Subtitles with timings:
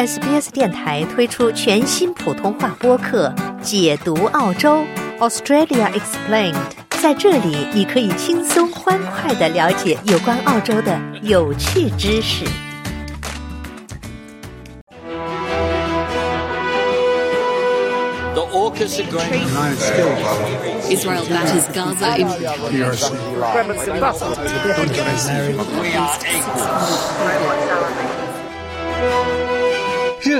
[0.00, 3.28] SBS 电台推出全新普通话播客
[3.60, 4.82] 《解读澳洲
[5.18, 6.54] Australia Explained》。
[7.02, 12.46] 在这里，你可以轻松欢快的了解有关澳洲的有趣知识。
[18.32, 19.76] The AUKUS agreement.
[20.88, 22.94] Israel batters Gaza in We are
[29.04, 29.49] equal.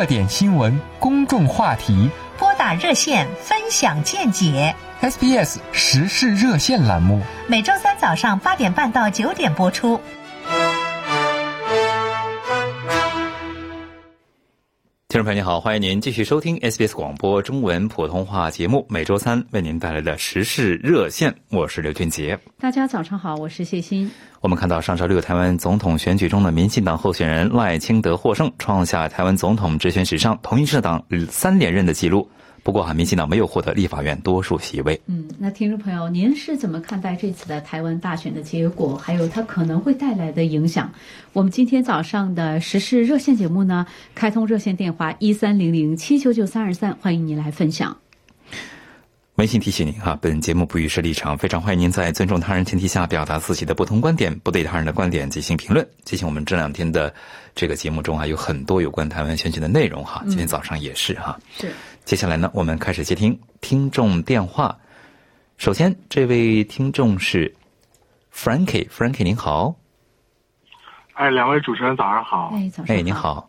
[0.00, 2.08] 热点新闻、公众话题
[2.38, 7.20] 拨打热线分享见解，，SBS 时事热线栏目。
[7.46, 10.00] 每周三早上八点半到九点播出。
[15.10, 22.38] 听众朋友您好，欢迎您继续收听 SBS 广播中文普通话节目，每周三为您带来的时事热线，我是刘俊杰。
[22.60, 24.08] 大家早上好，我是谢欣。
[24.40, 32.30] 我们看到上周六台湾总统选举中的民进党候选人赖清德获胜，创下台湾总统直选史上同一政党三连任的记录。
[32.62, 35.00] 不过哈，民进党没有获得立法院多数席位。
[35.06, 40.92] 嗯，那听众朋友，您是怎么看待这次的台湾大选的结果，还有它可能会带来的影响？
[41.32, 47.96] 我们今天早上的时事热线节目呢，开通热线电话一三零零七九九三二三，欢迎您来分享。
[49.40, 55.88] 温馨提醒您哈，本节目不予设立场，非常欢迎您在尊重他人前提下表达自己的不同观点，不对他人的观点进行评论。
[56.04, 57.10] 进行我们这两天的
[57.54, 61.40] 这个节目中啊，有很多有关台湾选举的内容哈，今天早上也是哈。
[61.56, 61.72] 是，
[62.04, 64.76] 接下来呢，我们开始接听听众电话。
[65.56, 67.50] 首先，这位听众是
[68.34, 69.74] Frankie，Frankie 您好，
[71.14, 72.52] 哎，两位主持人早上好。
[72.52, 73.14] 哎，早上哎，您。
[73.14, 73.48] 好，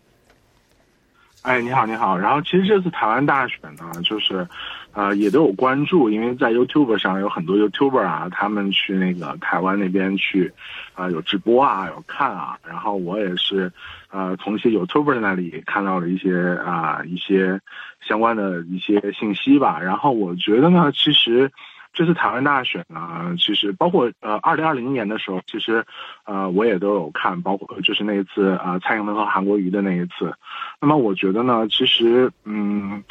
[1.42, 2.17] 哎，你好，你好。
[2.17, 4.48] 然后其实这次台湾大选呢，就是，
[4.94, 10.52] 呃，也都有关注，因为在 YouTube 上有很多 YouTuber 啊，他们去那个台湾那边去，
[10.94, 12.58] 啊、有直播啊，有看啊。
[12.67, 13.72] 然后我也是，
[14.09, 17.59] 呃，从一些 YouTuber 那里看到了一些啊、一些
[18.02, 19.80] 相关的一些信息吧。
[19.80, 21.52] 然后我觉得呢，其实。
[21.93, 25.83] 这次台湾大选呢，其实包括呃，二零二零年的时候，其实
[26.23, 30.33] 呃，我也都有看，包括就是那一次呃，蔡英文和韩国瑜的那一次。
[30.80, 33.04] 那么我觉得呢，其实嗯，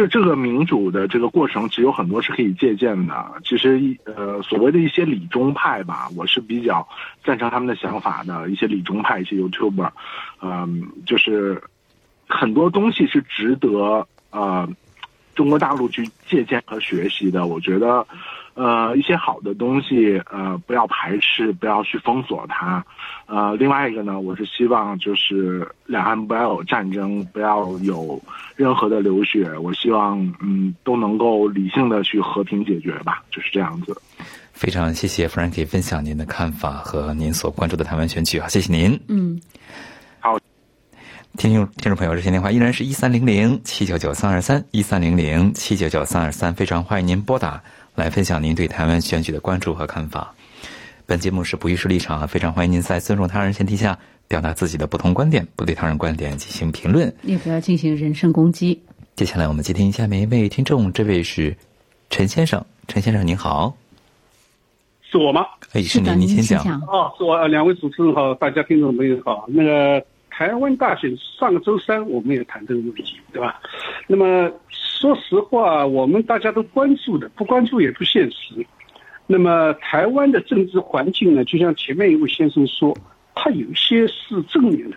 [0.00, 3.32] 这这个民主的这个过程，其实有很多是可以借鉴的。
[3.44, 6.86] 其实一呃，所谓的一些理中派吧，我是比较
[7.22, 8.48] 赞成他们的想法的。
[8.48, 9.90] 一些理中派，一些 YouTuber，
[10.40, 11.62] 嗯、就是
[12.26, 14.66] 很多东西是值得呃
[15.34, 17.46] 中国大陆去借鉴和学习的。
[17.46, 18.06] 我觉得，
[18.54, 22.84] 呃，一些好的东西，呃，不要排斥，不要去封锁它。
[23.26, 28.20] 呃，另外一个呢，我是希望就是两岸不要有战争，不要有
[28.56, 29.56] 任何的流血。
[29.58, 33.96] 我希望，嗯，都能够理性的去和平解决吧，就是这样子。
[34.52, 39.00] 非常谢谢 Frankie 分享您的看法和您所关注的台湾选举啊，谢谢您。
[39.08, 39.40] 嗯，
[40.18, 40.36] 好
[41.38, 47.62] 听众听众朋友，热线电话依然是一三零零七九九三二三一三零零七九九三二三，非常欢迎您拨打
[48.00, 50.34] 来分享您对台湾选举的关注和看法。
[51.04, 57.14] 本节目是不予设立场，非常欢迎您在尊重他人前提下表达自己的不同观点，不对他人观点进行评论。
[57.22, 58.80] 也不要进行人身攻击。
[59.16, 61.54] 接下来我们接听下面一位听众，这位是
[62.08, 63.76] 陈先生，陈先生您好，
[65.02, 65.44] 是我吗？
[65.72, 66.64] 哎，是，您，您先讲。
[66.64, 66.80] 讲。
[66.88, 67.34] 哦，是我。
[67.34, 69.44] 呃两位主持人好，大家听众朋友好。
[69.48, 73.60] 那个台湾大选上个周三我们也谈这个问题，对吧？
[74.06, 74.50] 那么
[75.00, 78.66] 说实话，我们大家都关注的，不关注也不现实。
[79.26, 82.94] 那么台湾的政治环境呢，就像前面一位先生说，
[83.34, 84.96] 它有些是正面的。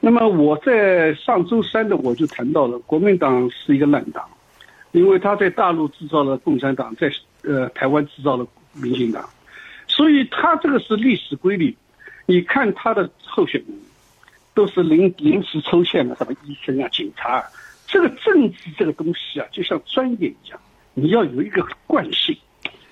[0.00, 4.24] 那么我在上周三的我就谈到了，国民党是一个烂党，
[4.92, 7.12] 因为他在大陆制造了共产党，在
[7.42, 9.28] 呃台湾制造了民进党，
[9.86, 11.76] 所以他这个是历史规律。
[12.24, 13.76] 你看他的候选人
[14.54, 17.44] 都是临临时抽签的，什么医生啊、警察啊，
[17.88, 20.60] 这个政治这个东西啊，就像专业一样，
[20.92, 22.36] 你要有一个惯性，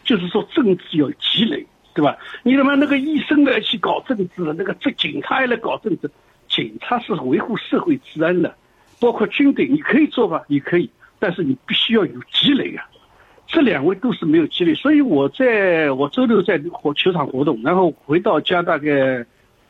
[0.02, 1.64] 就是说政治要积累，
[1.94, 2.16] 对吧？
[2.42, 6.10] 你他妈那个医生来去搞政治了，那个这警察也来搞政治，
[6.48, 8.56] 警察是维护社会治安的，
[8.98, 12.88] 包括军队，你可以做吧，你可以，但是你必须要有积累啊。
[13.46, 19.24] 这两位都是没有积累，所以我在我周六在火球场活动，然后回到家大概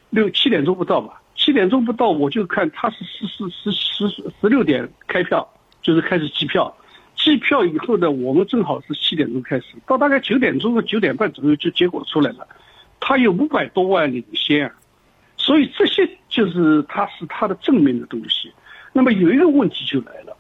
[0.09, 5.47] 六七点钟不到吧，七点钟不到我就看他是十十十十十六点开票，
[5.83, 6.75] 就是开始计票，
[7.15, 12.49] 计票以后呢，我们正好是七点钟开始，到大概九点钟和九点半左右就结果出来了，
[12.99, 14.73] 他有五百多万领先，
[15.37, 18.53] 所以这些就是他是他的正面的东西。
[18.93, 20.37] 那么有一个问题就来了。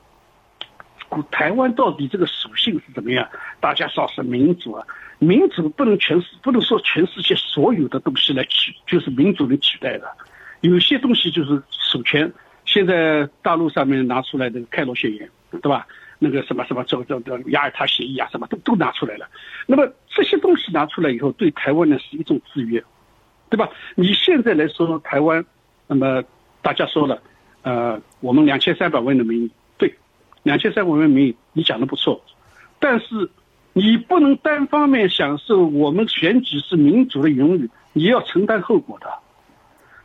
[1.30, 3.26] 台湾到底这个属性是怎么样？
[3.60, 4.84] 大家说是民主啊，
[5.18, 10.10] 民主不能全世不能说全世界所有的东西来取，就是民主能取代的。
[10.60, 11.62] 有些东西就是
[11.92, 12.32] 主权，
[12.64, 15.86] 现在大陆上面拿出来的开罗宣言，对吧？
[16.18, 19.28] 那个什么什么这这这雅尔塔协议啊，什么都都拿出来了。
[19.66, 22.82] 那么这些东西拿出来以后，对台湾呢是一种制约，
[23.50, 23.68] 对吧？
[23.94, 25.44] 你现在来说台湾，
[25.86, 26.24] 那么
[26.62, 27.20] 大家说了，
[27.60, 29.94] 呃，我们两千三百万的民意，对，
[30.42, 32.24] 两千三百万民意，你讲的不错，
[32.78, 33.30] 但是
[33.74, 39.06] 你不能单方面享受我们选举是民主的荣誉，你要承担后果的。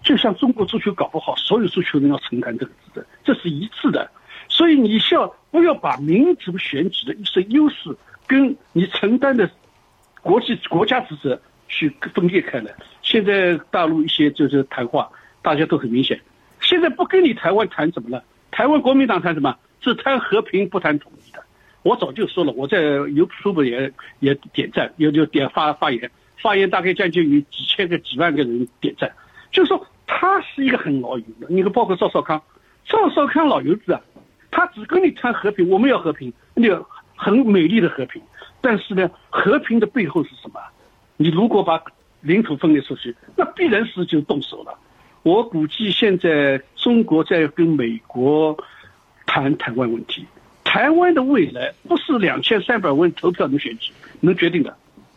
[0.03, 4.09] 就像中国足球搞不好，所有足球人要承担这个责任，这是一致的。
[4.47, 7.95] 所以你需要不要把民主选举的一些优势
[8.27, 9.49] 跟你承担的
[10.21, 12.73] 国际国家职责去分裂开来。
[13.01, 15.09] 现在大陆一些就是谈话，
[15.41, 16.19] 大家都很明显。
[16.59, 18.23] 现在不跟你台湾谈怎么了？
[18.51, 19.55] 台湾国民党谈什么？
[19.81, 21.43] 是谈和平不谈统一的。
[21.83, 29.11] 我早就说了，我在 YouTube 也也点赞，也就点发发言，发言大概将近有几千个、几万个人点赞。
[29.51, 31.47] 就是说，他是一个很老油的。
[31.49, 32.41] 你看，包括赵少康，
[32.85, 34.01] 赵少康老油子啊，
[34.49, 38.21] 他只跟你谈和平，我们要和平，那个很美丽的和平。
[38.61, 40.59] 但是呢，和平的背后是什么？
[41.17, 41.81] 你如果把
[42.21, 44.73] 领土分裂出去，那必然是就动手了。
[45.23, 48.57] 我估计现在中国在跟美国
[49.25, 50.25] 谈台湾问题，
[50.63, 54.75] 台湾的未来不是两千三百万投票能选举能决定的，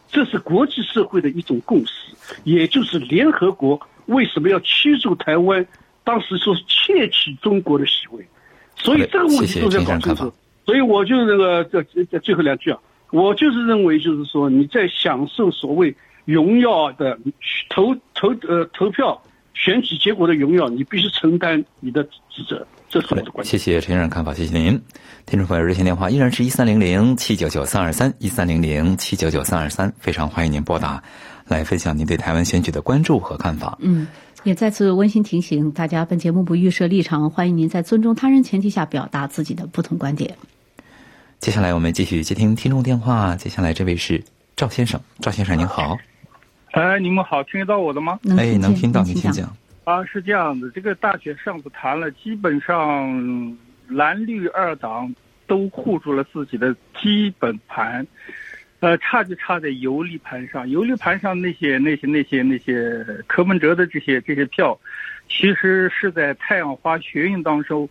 [0.09, 2.15] 这是国际社会的一种共识，
[2.45, 3.81] 也就是联合国。
[4.07, 5.67] 为什么要驱逐台湾？
[6.05, 8.23] 当时说窃取中国的席位，
[8.77, 10.31] 所以这个问题都在搞清楚。
[10.67, 12.79] 所以我就那个这这最后两句啊，
[13.11, 15.95] 我就是认为就是说你在享受所谓
[16.27, 17.19] 荣耀的
[17.71, 19.19] 投投呃投票
[19.55, 22.67] 选举结果的荣耀，你必须承担你的职责。
[22.91, 23.45] 这是我的观点。
[23.45, 24.79] 谢谢陈先生看法，谢谢您。
[25.25, 31.03] 听众朋友，热线电话依然是一三零零七九九三二三一三零零七九九三二三，非常欢迎您拨打。
[31.47, 33.77] 来分享您对台湾选举的关注和看法。
[33.81, 34.07] 嗯，
[34.43, 40.37] 也再次温馨提醒大家，本节目不预设立场，欢迎您在尊重他人前提下表达自己的不同观点。
[41.41, 44.23] 接下来我们继续接听听众电话，接下来这位是
[44.57, 45.97] 赵先生，赵先生您好。
[46.71, 48.19] 哎，你们好，听得到我的吗？
[48.37, 49.55] 哎，能听到，您请讲。
[49.85, 53.57] 啊，是这样的，这个大选上次谈了，基本上
[53.87, 55.15] 蓝绿二党
[55.47, 58.07] 都护住了自己的基本盘。
[58.85, 64.79] 呃，差就差在游离盘上，游离盘上那些那些那些那些柯文哲的这些这些票，
[65.27, 67.89] 其实是在太阳花学运当中，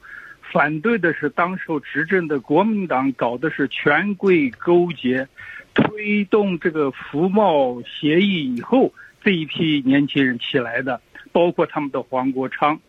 [0.52, 5.28] 反对的是当时执政的国民党搞的是权贵勾结，
[5.74, 8.94] 推动这个服贸协议以后
[9.24, 11.02] 这一批年轻人起来的，
[11.32, 12.80] 包括他们的黄国昌。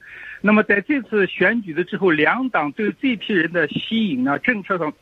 [0.43, 4.93] 那么在这次选举的之后，两党对这批人的吸引呢，政策上。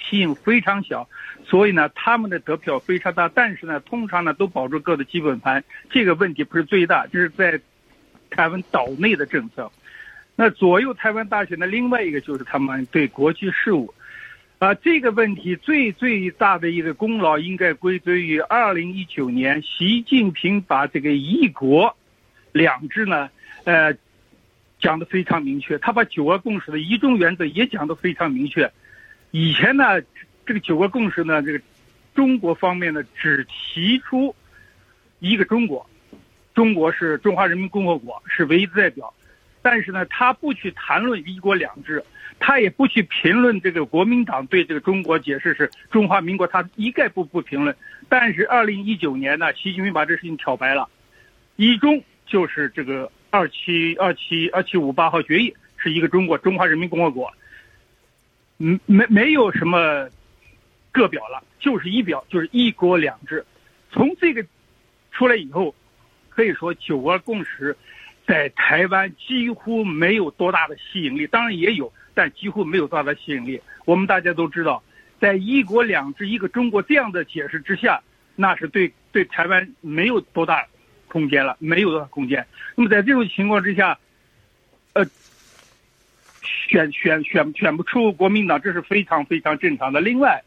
[0.00, 1.08] 吸引非常小，
[1.44, 7.60] 所以呢，他们的得票非常大，但是呢，通常呢都保住各的基本盘，这个问题不是最大，就是在
[8.30, 9.70] 台湾岛内的政策。
[10.36, 13.92] 那左右台湾大选的另外一个就是他们对国际事务，
[14.58, 21.96] 啊，这个问题最最大的一个功劳应该归罪于二零一九年习近平把这个一国
[22.52, 23.28] 两制呢，
[23.64, 23.92] 呃，
[24.78, 28.70] 讲的非常明确，他把九二共识的一中原则也讲的非常明确。
[29.30, 30.00] 以前呢，
[30.46, 31.60] 这个九个共识呢，这个
[32.14, 34.34] 中国方面呢只提出
[35.18, 35.88] 一个中国，
[36.54, 39.12] 中国是中华人民共和国是唯一的代表，
[39.60, 42.02] 但是呢，他不去谈论一国两制，
[42.40, 47.76] 他也不去评论这个国民党对这个中国解释是中华民国，他一概不不评论。
[48.08, 50.88] 但是二零一九年呢，习近平把这事情挑白了，
[51.56, 57.30] 一中就是这个二七二七二七五八号决议是一个中国，中华人民共和国。
[58.60, 60.08] 嗯，没没有什么
[60.90, 63.44] 个表了，就是一表，就是一国两制。
[63.92, 64.44] 从这个
[65.12, 65.72] 出来以后，
[66.28, 67.76] 可以说九二共识
[68.26, 71.24] 在台湾几乎没有多大的吸引力。
[71.28, 73.60] 当然也有，但几乎没有多大的吸引力。
[73.84, 74.82] 我们大家都知道，
[75.20, 78.02] 在一国两制、一个中国这样的解释之下，
[78.34, 80.66] 那是对对台湾没有多大
[81.06, 82.44] 空间了，没有多大空间。
[82.74, 83.96] 那么在这种情况之下，
[84.94, 85.06] 呃。
[86.68, 90.02] 选选选选不出国民党，这是非常非常正常的。
[90.02, 90.44] 另外，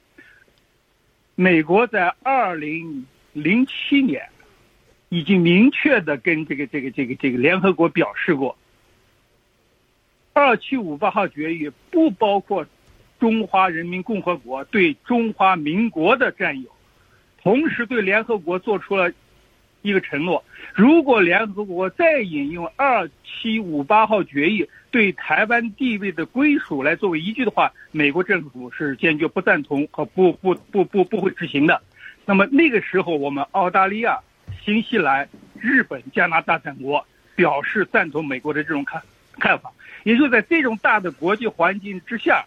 [1.33, 4.29] 美国在二零零七年
[5.09, 8.55] 已经明确的跟这个这个这个这个联合国表示过，
[10.33, 12.65] 二七五八号决议不包括
[13.19, 16.69] 中华人民共和国对中华民国的占有，
[17.41, 19.11] 同时对联合国做出了
[19.81, 20.43] 一个承诺：
[20.75, 24.69] 如果联合国再引用二七五八号决议。
[24.91, 31.81] 对台湾地位的归属来作为依据的话，美国政府是坚决不赞同和不不不不不会执行的。
[32.25, 34.19] 那么那个时候，我们澳大利亚、
[34.63, 35.27] 新西兰、
[35.59, 37.03] 日本、加拿大等国
[37.35, 39.01] 表示赞同美国的这种看
[39.39, 39.71] 看法。
[40.03, 42.45] 也就在这种大的国际环境之下，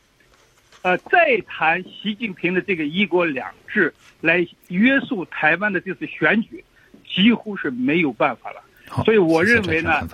[0.82, 6.62] 呃，再谈习近平的这个一国两制来约束台湾的这次选举，
[7.08, 8.62] 几乎是没有办法了。
[9.04, 10.06] 所以我认为呢，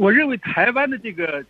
[0.00, 1.44] 我认为台湾的这个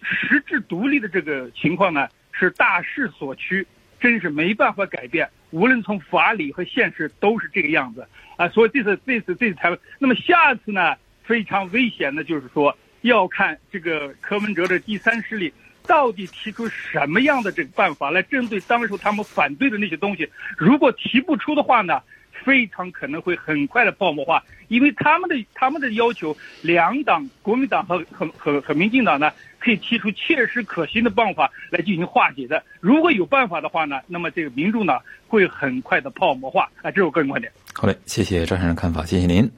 [0.00, 3.66] 实质独立的这个情况呢，是大势所趋，
[4.00, 5.28] 真是没办法改变。
[5.50, 8.08] 无论从法理和现实都是这个样子
[8.38, 8.48] 啊。
[8.48, 12.74] 所以这次这次这次台湾，那么下次呢，非常危险的就是说。
[13.02, 15.52] 要看这个柯文哲的第三势力
[15.88, 20.30] 到底提出什么样的这个办法来针对当时他们反对的那些东西。
[20.56, 22.00] 如果提不出的话呢，
[22.44, 32.62] 非常可能会很快的泡沫化，因为他们的他们的要求，两党国民党和和和和民进党呢，可以提出切实可行的办法来进行化解的。
[32.80, 34.94] 如果有办法的话呢，那么这个民众呢
[35.26, 36.70] 会很快的泡沫化。
[36.82, 37.52] 啊，这是我个人观点。
[37.74, 39.50] 好嘞，谢谢赵先生看法，谢谢您。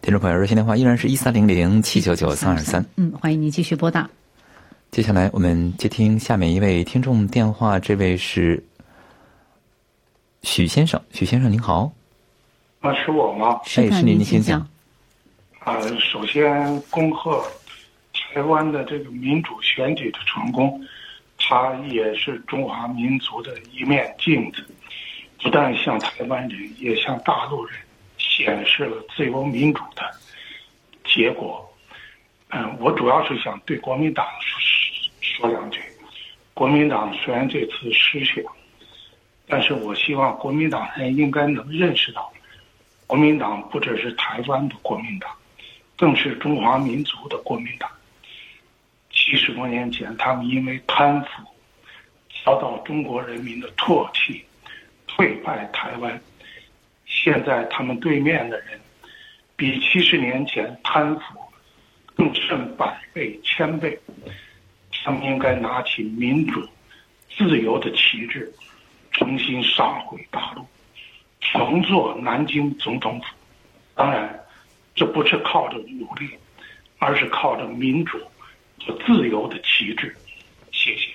[0.00, 2.84] 听众朋友，热线电话依然是一三零零七九九三二三。
[2.96, 4.08] 嗯，欢迎您继续拨打。
[4.90, 8.62] 接下来我们接听下面一位听众电话，这位是
[10.42, 11.02] 许先生。
[11.12, 11.92] 许先生您好。
[12.80, 13.60] 啊，是我吗？
[13.64, 14.60] 哎，是您，您先讲。
[15.60, 17.44] 啊，首先恭贺
[18.12, 20.80] 台湾的这个民主选举的成功，
[21.38, 24.66] 它也是中华民族的一面镜子，
[25.42, 27.78] 不但向台湾人，也向大陆人。
[28.20, 30.02] 显示了自由民主的
[31.04, 31.68] 结果。
[32.50, 34.24] 嗯，我主要是想对国民党
[35.20, 35.80] 说两句。
[36.54, 38.44] 国民党虽然这次失选，
[39.48, 42.30] 但是我希望国民党人应该能认识到，
[43.08, 45.30] 国民党不只是台湾的国民党，
[45.96, 47.90] 更是中华民族的国民党。
[49.10, 51.28] 七十多年前，他们因为贪腐
[52.44, 54.44] 遭到中国人民的唾弃，
[55.06, 56.20] 退败台湾。
[57.06, 58.78] 现在他们对面的人，
[59.56, 61.22] 比七十年前贪腐
[62.14, 63.98] 更胜百倍千倍。
[65.02, 66.62] 他们应该拿起民主、
[67.30, 68.52] 自由的旗帜，
[69.12, 70.66] 重新杀回大陆，
[71.40, 73.26] 重做南京总统府。
[73.94, 74.38] 当然，
[74.94, 76.30] 这不是靠着努力，
[76.98, 78.18] 而是靠着民主
[78.84, 80.14] 和自由的旗帜。
[80.72, 81.08] 谢谢。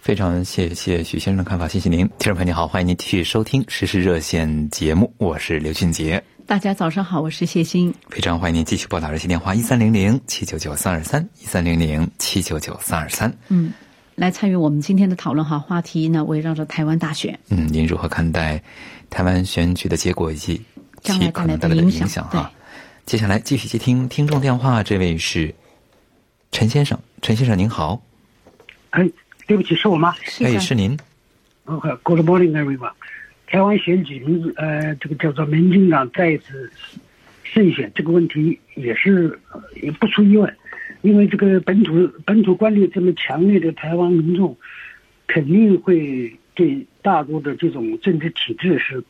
[0.00, 6.22] 非常谢谢许先生的看法，谢谢您，听众朋友您好，欢迎您继续收听时事热线节目，我是刘俊杰。
[6.46, 7.92] 大家早上好，我是谢欣。
[8.10, 13.34] 非常欢迎您继续拨打热线电话一三零零七九九三二三一三零零七九九三二三。
[13.48, 13.72] 嗯，
[14.14, 17.38] 来参与我们今天的讨论哈，话题呢围绕着台湾大选。
[17.50, 18.62] 嗯，您如何看待
[19.10, 20.62] 台湾选举的结果以及
[21.02, 22.50] 其可能带来的影响哈？
[23.06, 25.54] 接下来继续接听听众电话，这位是
[26.50, 28.02] 陈先生，陈先生您好。
[28.90, 29.08] 哎。
[29.46, 30.14] 对不起，是我吗？
[30.40, 30.98] 哎，是您。
[31.66, 32.92] OK，Good morning, everyone。
[33.46, 36.72] 台湾选举民呃，这个叫做民进党再次
[37.42, 39.38] 胜选，这个问题也是
[39.82, 40.50] 也不出意外，
[41.04, 44.56] 因为这个本土本土观念这么强烈的台湾民众，
[45.26, 49.04] 肯定会对大陆的这种政治体制是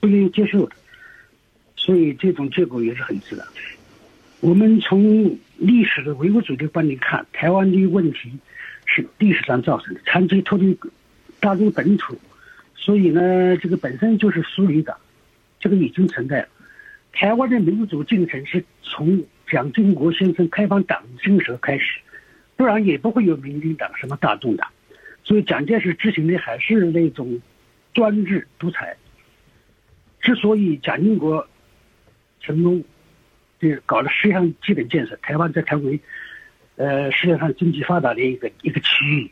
[0.00, 0.74] 不愿意接受的，
[1.76, 3.46] 所以这种结果也是很自然。
[4.40, 8.32] 我们从历史的唯物主义观点看，台湾的问题。
[8.88, 10.78] 是历史上造成的，长期脱离
[11.40, 12.16] 大陆本土，
[12.76, 14.96] 所以呢，这个本身就是疏离的，
[15.58, 16.48] 这个已经存在了。
[17.12, 22.00] 台湾的民主进程是从蒋经国先生开放党政时候开始，
[22.56, 24.68] 不然也不会有民进党什么大众党。
[25.24, 27.40] 所以蒋介石执行的还是那种
[27.94, 28.96] 专制独裁。
[30.20, 31.46] 之所以蒋经国
[32.40, 32.84] 成功，
[33.60, 36.00] 就搞了十项基本建设，台湾才成为。
[36.78, 39.30] 呃，世界上经济发达的一个一个区域，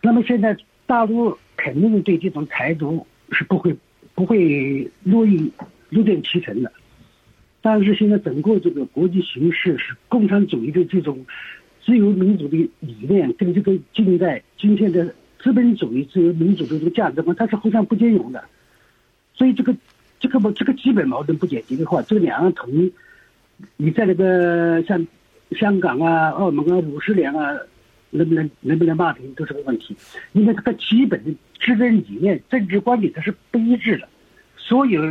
[0.00, 0.56] 那么现在
[0.86, 3.76] 大陆肯定对这种台独是不会
[4.14, 5.52] 不会乐意
[5.90, 6.72] 乐见其成的，
[7.62, 11.24] 但是现在整个这个国际形势是共产主义的这种
[11.82, 18.44] 自由民主的理念跟这个近代今天的资本主义自由民主的这个价值观，它是互相不兼容的，
[19.32, 19.74] 所以这个
[20.20, 22.92] 这个这个基本矛盾不解决的话，这个两岸统一，
[23.78, 25.06] 你在那个像。
[25.54, 27.54] 香港啊，澳门啊，五十年啊，
[28.08, 29.94] 能不能能不能骂平都是个问题，
[30.32, 34.08] 因为这个基本的执政理念、政治观点它是不一致的，
[34.56, 35.02] 所有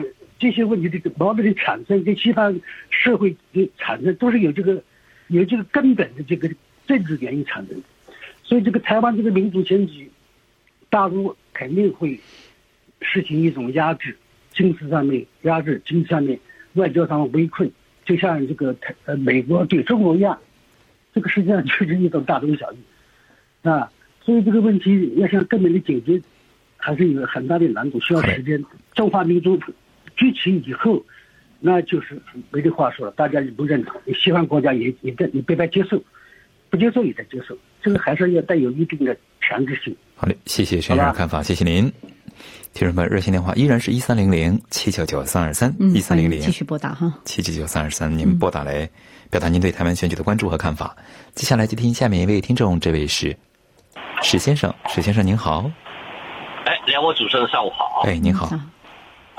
[0.41, 4.81] 这些问题的矛盾的产生跟西方社会的产生都是有这个
[5.27, 6.49] 有这个根本的这个
[6.87, 7.83] 政治原因产生的，
[8.43, 10.09] 所以这个台湾这个民主选举，
[10.89, 12.19] 大陆肯定会
[13.01, 14.17] 实行一种压制，
[14.51, 16.39] 军事上面压制，经济上面、
[16.73, 17.71] 外交上围困。
[18.03, 20.39] 就像这个台呃美国对中国一样，
[21.13, 22.77] 这个实际上就是一种大同小异，
[23.61, 23.91] 啊，
[24.23, 26.19] 所以这个问题要想根本的解决，
[26.77, 28.65] 还是有很大的难度，需要时间。
[28.95, 29.57] 中华民族
[30.21, 31.03] 崛起以后，
[31.59, 35.99] 那就是没得话说了，大家也不认同，西方国家也也也别别接受，
[36.69, 39.95] 不接受也得接受，这个还是要带有一定的强制性。
[40.15, 41.91] 好嘞，谢谢先生的看法，谢谢您。
[42.73, 48.87] 听众们，热线电话依然是一三零零七九九三二三一三零零，继续拨打哈，七九九三二三，您拨打来
[49.29, 50.95] 表达您对台湾选举的关注和看法。
[51.33, 53.35] 接下来接听下面一位听众，这位是
[54.21, 55.69] 史先生，史先生您好。
[56.65, 58.03] 哎，两位主持人上午好。
[58.05, 58.49] 哎，您好。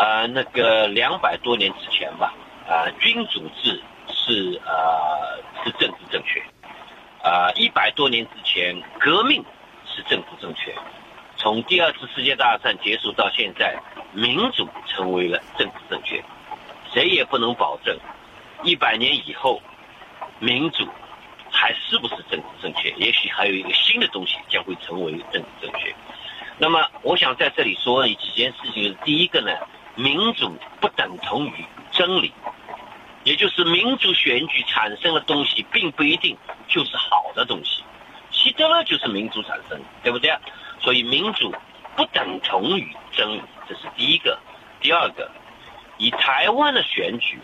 [0.03, 2.35] 呃，那个两百多年之前吧，
[2.69, 6.43] 啊，君主制是呃是政治正确，
[7.23, 9.45] 啊，一百多年之前革命
[9.87, 10.75] 是政治正确。
[11.37, 13.79] 从第二次世界大战结束到现在，
[14.13, 16.21] 民主成为了政治正确，
[16.93, 17.97] 谁也不能保证
[18.65, 19.63] 一百年以后
[20.41, 20.85] 民主
[21.49, 22.91] 还是不是政治正确。
[22.97, 25.95] 也许还有一个新的东西将会成为政治正确。
[26.59, 28.97] 那么，我想在这里说几件事情。
[29.05, 29.53] 第一个呢，
[29.95, 32.33] 民主不等同于真理，
[33.25, 36.37] 也就是民主选举产生的东西并不一定
[36.69, 37.83] 就是好的东西。
[38.31, 40.35] 希特勒就是民主产生，对不对？
[40.81, 41.55] 所以民主
[41.95, 44.39] 不等同于真理，这是第一个。
[44.81, 45.31] 第二个，
[45.99, 47.39] 以台湾的选举，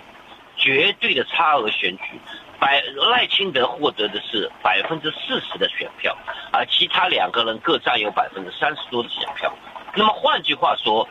[0.56, 2.18] 绝对的差额选举，
[2.58, 6.16] 百赖清德获得的是百分之四十的选票，
[6.50, 9.54] 而其他两个人各占有百分之三十多的选票。
[9.94, 11.08] 那么换句话说，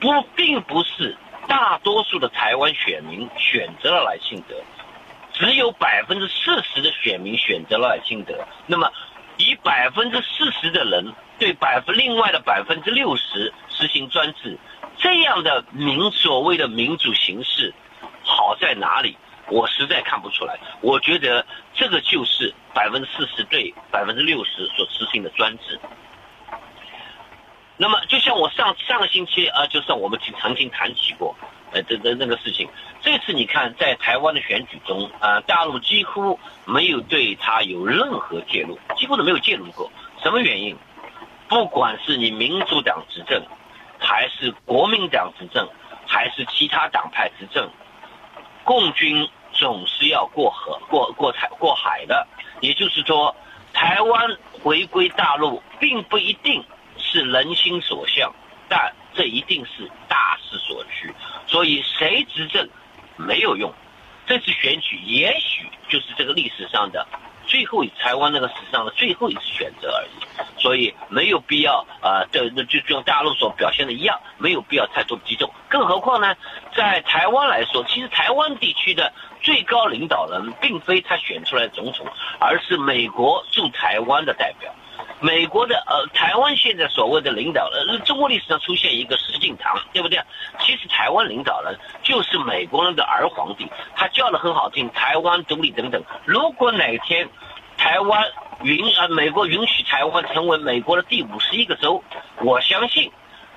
[0.00, 1.16] 不并不是
[1.46, 4.54] 大多数的台湾选民选择了赖清德，
[5.32, 8.34] 只有百分之四十的选民选择了赖清德。
[8.66, 8.90] 那么
[9.36, 11.12] 以百分之四十的人。
[11.40, 14.58] 对百分另外的百分之六十实行专制，
[14.98, 17.72] 这样的民所谓的民主形式
[18.22, 19.16] 好在哪里？
[19.48, 20.58] 我实在看不出来。
[20.82, 25.80] 我觉得这个就是百分之四十对百分之六十所实行的专制。
[27.82, 31.34] 那么，就像我上上个星期啊，就是我们曾经谈起过，
[31.72, 32.68] 呃，这这那个事情。
[33.00, 39.90] 这次你看，在台湾的选举中啊，大陆几乎没有对他有任何介入，几乎都没有介入过。
[40.22, 40.76] 什么原因？
[41.48, 43.42] 不管是你民主党执政，
[43.98, 45.66] 还是国民党执政，
[46.06, 47.66] 还是其他党派执政，
[48.62, 52.26] 共军总是要过河、过过海、过海的。
[52.60, 53.34] 也就是说，
[53.72, 56.62] 台湾回归大陆并不一定
[57.10, 58.32] 是人心所向，
[58.68, 61.12] 但这一定是大势所趋。
[61.46, 62.68] 所以谁执政
[63.16, 63.72] 没有用，
[64.26, 67.06] 这次选举也许就是这个历史上的。
[67.46, 75.52] 最后，台湾那个史上的最后一次选择而已，所以没有必要啊，这那就像大陆所表现的一样，没有必要太多激动。
[75.68, 76.36] 更何况呢，
[76.76, 82.06] 在台湾来说，其实台湾地区的最高领导人并非他选出来的总统，
[82.38, 84.72] 而是美国驻台湾的代表。
[85.20, 90.18] 美国的呃，台湾现在所谓的领导人，中国历史上出现一个石敬瑭，对不对？
[90.60, 96.02] 其实台湾领导人就是美国人的儿皇帝，他叫的很好听，台湾独立等等。
[96.24, 97.28] 如果哪天
[97.76, 98.24] 台湾
[98.62, 102.02] 允呃美国允许台湾成为美国的第五十一个州，
[102.38, 103.12] 我相信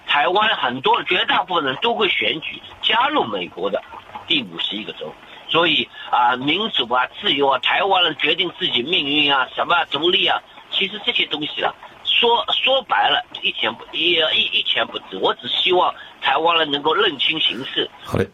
[0.06, 3.82] 台湾很多绝大部分人都会选举加入美国的
[4.28, 5.14] 第五十一个州。
[5.50, 10.42] 所以啊，民主啊，自由啊，台湾人决定自己命运啊，什么独立啊。
[10.74, 11.72] 其实这些东西啊，
[12.04, 15.18] 说说白了，一钱不一一一钱不值。
[15.22, 17.90] 我只希望台湾人能够认清形势，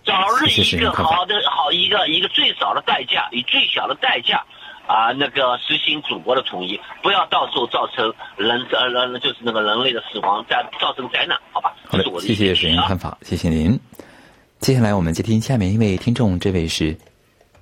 [0.05, 4.43] 早日一个好的好一个一个最少的代价，以最小的代价
[4.87, 11.75] 啊，那个实行祖国的统一，不要到时候造成人呃人就是那个人类的死亡，再造成灾难，好吧？
[11.87, 13.79] 好的，谢谢沈阳看法，谢谢您。
[14.59, 16.97] 接下来我们接听下面一位听众，这位是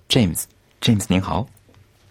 [0.09, 1.45] James，James 您好。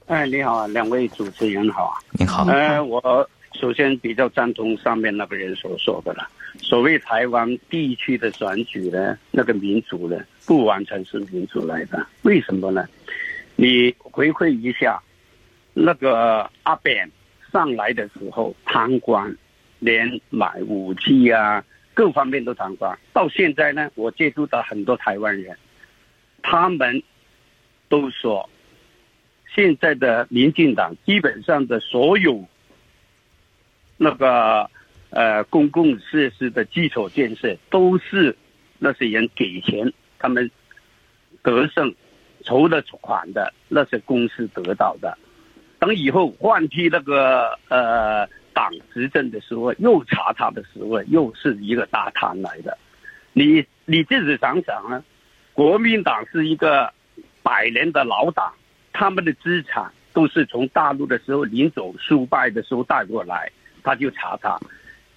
[0.06, 2.44] 哎，你好啊，两位主持人好啊，你好。
[2.44, 6.28] 呃，我首先比较赞同上面那个人所说的了。
[6.60, 10.16] 所谓台湾地区的选举呢，那个民主呢，
[10.46, 12.06] 不完全是民主来的。
[12.22, 12.86] 为什么呢？
[13.56, 15.02] 你回馈一下，
[15.74, 17.10] 那个阿扁
[17.50, 19.36] 上来的时候贪官，
[19.80, 21.64] 连买武器啊，
[21.94, 22.96] 各方面都贪官。
[23.12, 25.58] 到现在呢，我接触到很多台湾人，
[26.44, 27.02] 他们
[27.88, 28.48] 都说。
[29.54, 32.44] 现在的民进党基本上的所有
[33.96, 34.68] 那个
[35.10, 38.36] 呃公共设施的基础建设，都是
[38.78, 40.50] 那些人给钱，他们
[41.42, 41.94] 得胜
[42.44, 45.16] 筹的款的那些公司得到的。
[45.78, 52.76] 等以后换替那个呃党执政的时候，又查他的时候，又是一个大贪来的。
[53.32, 55.02] 你你自己想想啊，
[55.54, 56.92] 国民党是一个
[57.42, 58.52] 百年的老党。
[58.98, 64.58] 他们的资产都是从大陆的时候临走失败的时候带过来，他就查他。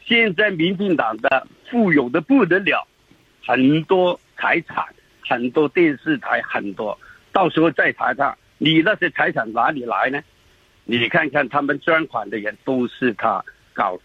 [0.05, 2.85] 现在民进党的富有的不得了，
[3.41, 4.85] 很多财产，
[5.25, 6.99] 很多电视台，很多，
[7.31, 10.21] 到时候再查他，你那些财产哪里来呢？
[10.83, 13.97] 你看看他们捐款的人都是他搞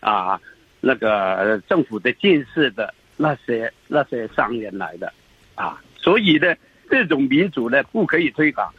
[0.00, 0.38] 啊
[0.82, 5.10] 那个政府的建设的那些那些商人来的
[5.54, 6.54] 啊，所以呢，
[6.90, 8.70] 这种民主呢不可以推广。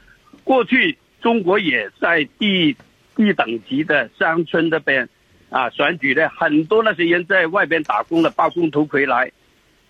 [0.48, 2.74] 过去中国也在第
[3.18, 5.10] 一等级的乡村那边
[5.50, 9.30] 啊选举呢，很多那些人在外边打工的包工头回来，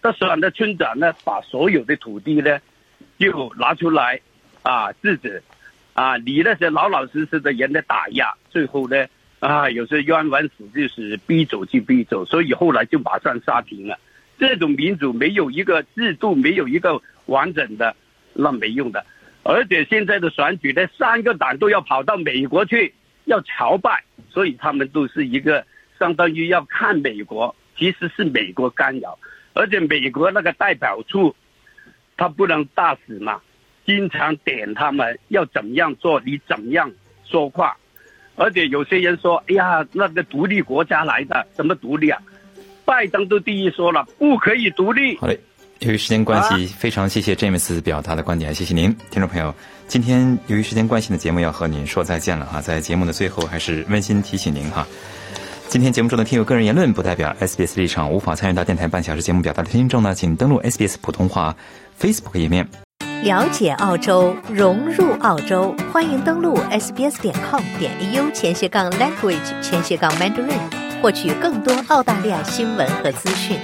[0.01, 2.57] 他选的村长呢，把所有的土地呢
[3.19, 4.19] 就拿出来
[4.63, 5.29] 啊自己
[5.93, 9.05] 啊，你那些老老实实的人的打压，最后呢
[9.37, 13.99] 啊有些冤枉死就是逼走就逼走，所以后来就马上杀停了。
[14.39, 17.95] 这种民主没有一个制度，没有一个完整的，
[18.33, 19.05] 那没用的。
[19.49, 25.65] 而且现在的选举呢，三个党都要跑到美国去要朝拜，所以他们都是一个
[25.97, 29.17] 相当于要看美国，其实是美国干扰。
[29.53, 31.33] 而且美国那个代表处，
[32.17, 33.39] 他不能大使嘛，
[33.85, 36.91] 经常点他们要怎么样做，你怎么样
[37.23, 37.77] 说话。
[38.35, 42.21] 而且有些人说：“哎呀，那个独立国家来的，怎么独立啊？”
[42.83, 45.17] 拜登都第一说了，不可以独立。
[45.79, 49.53] 由于时间关系，非常谢谢 James 表达的观点，谢谢您，听众朋友。
[49.87, 54.85] 今天由于时间关系的节目要和您说再见了哈，在节目的最后还是温馨提醒您哈，
[55.69, 61.55] 今天节目中的听友个人言论不代表 SBS 立场，无法参与到电台半小时节目表达的听众呢，请登录 SBS 普通话
[62.01, 62.67] Facebook 页面，
[63.23, 70.59] 了解澳洲，融入澳洲，欢迎登录 sbs 点 com 点 au 前斜杠 language 前斜杠 mandarin。
[70.99, 73.59] 获取更多澳大利亚新闻和资讯。